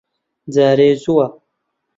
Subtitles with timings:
[0.53, 1.27] جارێ زووە.